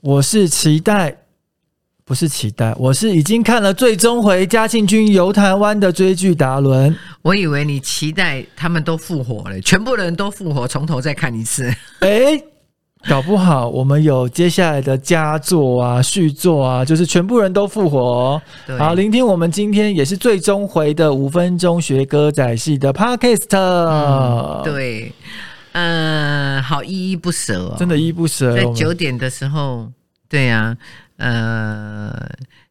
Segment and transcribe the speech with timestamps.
[0.00, 1.16] 我是期待，
[2.04, 6.96] 不是期待，我是已经看了最终回嘉庆君游台湾的追剧达伦。
[7.22, 11.68] 我以为你期待他们都复活了，全部人都复活，从头再看一次。
[12.00, 12.40] 哎，
[13.08, 18.42] 搞不好我们有接下来的佳作啊、续作啊，就是全部人都复活哦。
[18.78, 25.12] 好，聆听我们今天也是最终回的五分钟学歌仔戏的 Podcast，、嗯对，
[25.76, 28.56] 呃，好依依不舍哦，真的依依不舍。
[28.56, 29.92] 在九点的时候，
[30.26, 30.74] 对呀、
[31.18, 32.10] 呃，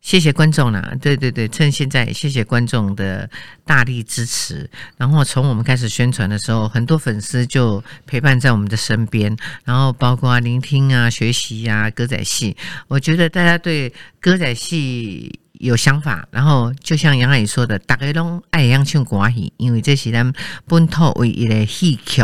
[0.00, 3.28] 谢谢观众啦，对对对，趁现在谢谢观众的
[3.66, 4.70] 大力支持。
[4.96, 12.56] 然后从我们开始宣传的时候，很多粉丝就陪伴在我们的身边，然后包括啊聆听啊、学习啊、歌仔戏。
[12.88, 15.38] 我觉得大家对歌仔戏。
[15.60, 20.30] 有想法，然后就像杨阿姨说的，大家拢爱样唱歌戏，因为这是咱
[20.66, 22.22] 本土唯一的戏曲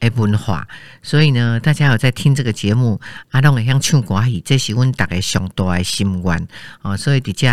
[0.00, 0.66] 的文化，
[1.02, 6.48] 所以呢，大家有在听这个节目，啊，拢会像唱歌戏，这是阮大家上大的心愿
[6.82, 6.96] 哦。
[6.96, 7.46] 所以伫遮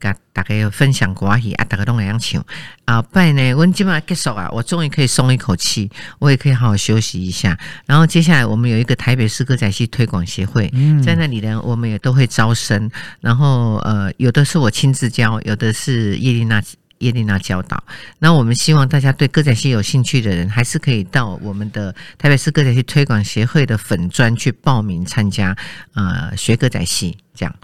[0.00, 2.44] 甲大家分享歌戏啊，大家拢会想唱。
[2.84, 7.58] 啊，拜呢，阮今晚结束啊，我终于可以松一口气，我也可以好好休息一下。
[7.86, 12.90] 然后接下来我们有一个台北市歌仔戏推广协会，嗯在那里呢，我们也都会招生。
[13.20, 16.62] 然后呃，有的是我亲自教，有的是叶丽娜。
[17.00, 17.82] 叶丽娜教导，
[18.18, 25.56] 那我们希望大家对歌仔戏有兴趣的人，还是可以到我们的台北市歌仔戏推广协会的粉专去报名参加，
[25.94, 27.54] 呃，学歌仔戏这样。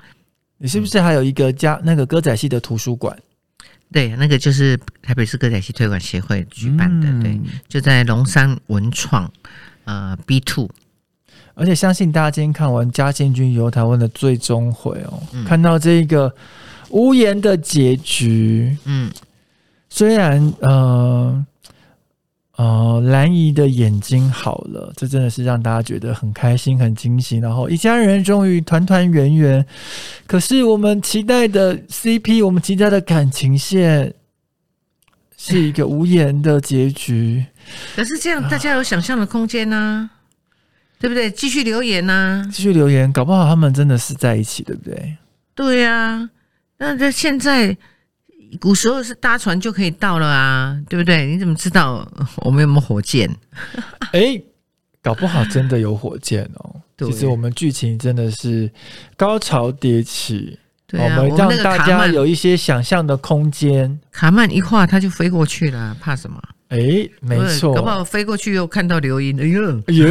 [0.59, 3.17] 你是不是还有一个家那个歌仔戏的图书馆？
[3.92, 7.23] 对，那个就是台北市歌仔戏推广协会举办的，嗯。
[7.23, 9.31] 对，就在龙山文创
[9.84, 10.69] 呃 B two，
[11.55, 15.45] 而且相信大家今天看完嘉靖君游台湾的最终回哦，嗯。
[15.45, 16.34] 看到这个
[16.89, 19.12] 无言的结局，嗯，
[19.97, 21.47] 虽然呃
[22.56, 29.64] 呃兰姨的眼睛好了，这真的是让大家觉得很开心、很惊喜，然后一家人终于团团圆圆。
[30.27, 34.12] 可是我们期待的 CP，我们期待的感情线。
[35.39, 37.45] 是一个无言的结局，
[37.95, 40.08] 可是这样大家有想象的空间呐、
[40.98, 41.30] 对不对？
[41.30, 45.17] 继续留言呐、继续留言，搞不好他们真的是在一起，对不对？
[45.55, 46.28] 对呀、
[46.78, 47.77] 那这现在
[48.61, 51.27] 古时候是搭船就可以到了啊，对不对？
[51.27, 52.07] 你怎么知道
[52.45, 53.29] 我们有没有火箭？
[54.12, 54.40] 哎，
[55.02, 56.80] 搞不好真的有火箭哦。
[56.98, 58.70] 其实我们剧情真的是
[59.17, 64.01] 高潮迭起，对啊，我们让大家有一些想象的空间。
[64.11, 66.42] 卡曼一画它就飞过去了，怕什么？
[66.68, 70.08] 哎，没错，搞不好飞过去又看到刘英，哎呦，哎呦，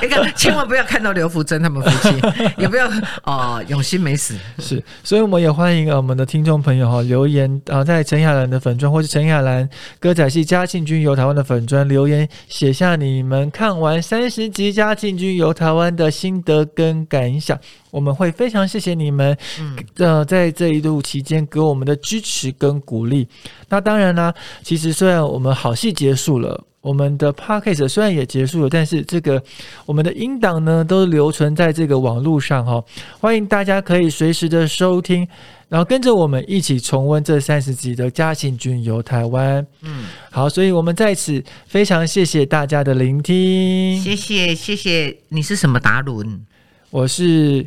[0.00, 2.14] 你 看，千万不要看到刘福珍他们夫妻，
[2.56, 2.88] 也不要
[3.24, 4.36] 哦，永新没死。
[4.58, 9.68] 是，所以我们也欢迎呃我们的听众朋友哈、留言啊、在陈雅兰的粉砖或是陈雅兰
[9.98, 17.58] 歌仔戏嘉庆君游台湾的粉砖留言，写下你们看完三十集嘉庆君游台湾的心得跟感想，
[17.90, 19.76] 我们会非常谢谢你们，嗯。
[19.96, 23.26] 呃，在这一路期间给我们的支持跟鼓励。
[23.68, 24.32] 那当然啦，
[24.62, 26.64] 其实虽然我们好戏结束了。
[26.82, 29.40] 我们的 p a c k a g e 虽然也结束了，但是这个
[29.86, 32.82] 我们的音档呢都留存在这个网络上哈、
[33.20, 35.24] 欢迎大家可以随时的收听，
[35.68, 39.62] 然后跟着我们一起重温这三十集的《嘉庆君游台湾》。
[39.82, 43.96] 嗯，好，所以我们在此非常谢谢大家的聆听。
[44.02, 46.44] 谢谢谢谢，你是什么达伦？
[46.90, 47.64] 我是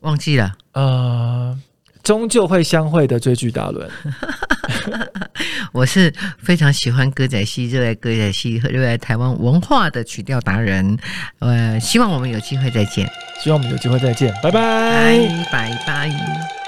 [0.00, 0.52] 忘记了。
[0.72, 1.58] 呃，
[2.02, 3.90] 终究会相会的追剧达伦。
[5.72, 10.98] 我是非常喜欢歌仔戏、热爱歌仔戏和热爱台湾文化的曲调达人。
[11.38, 13.08] 呃，希望我们有机会再见，
[13.42, 15.16] 希望我们有机会再见，拜拜。
[15.50, 16.61] 拜拜拜。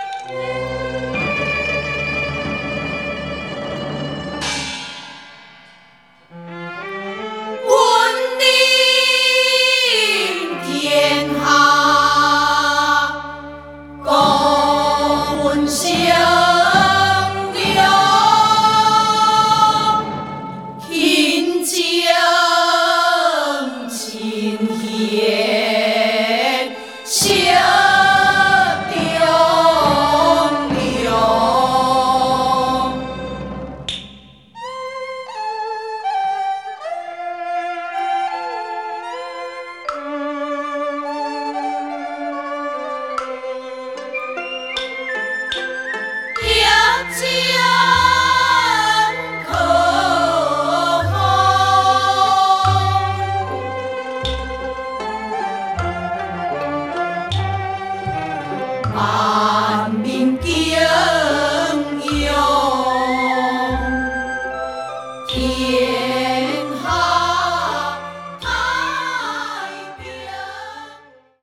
[24.85, 25.34] 亲